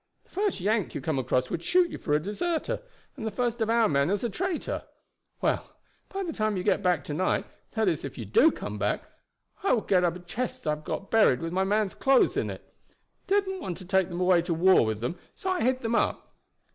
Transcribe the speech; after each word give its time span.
The 0.23 0.29
first 0.31 0.59
Yank 0.59 0.95
you 0.95 0.99
came 1.01 1.19
across 1.19 1.51
would 1.51 1.61
shoot 1.61 1.91
you 1.91 1.99
for 1.99 2.13
a 2.13 2.19
deserter, 2.19 2.81
and 3.15 3.23
the 3.23 3.29
first 3.29 3.61
of 3.61 3.69
our 3.69 3.87
men 3.87 4.09
as 4.09 4.23
a 4.23 4.31
traitor. 4.31 4.85
Well, 5.41 5.75
by 6.09 6.23
the 6.23 6.33
time 6.33 6.57
you 6.57 6.63
get 6.63 6.81
back 6.81 7.03
to 7.03 7.13
night, 7.13 7.45
that 7.73 7.87
is 7.87 8.03
if 8.03 8.17
you 8.17 8.25
do 8.25 8.49
come 8.51 8.79
back, 8.79 9.03
I 9.61 9.73
will 9.73 9.81
get 9.81 10.03
up 10.03 10.15
a 10.15 10.19
chest 10.19 10.65
I've 10.65 10.85
get 10.85 11.11
buried 11.11 11.39
with 11.39 11.53
my 11.53 11.65
men's 11.65 11.93
clothes 11.93 12.35
in 12.35 12.49
it. 12.49 12.73
They 13.27 13.41
didn't 13.41 13.61
want 13.61 13.77
to 13.77 13.85
take 13.85 14.09
them 14.09 14.19
away 14.21 14.41
to 14.41 14.53
the 14.53 14.57
war 14.57 14.83
with 14.87 15.01
them, 15.01 15.19
so 15.35 15.51
I 15.51 15.61
hid 15.63 15.81
them 15.81 15.93
up." 15.93 16.33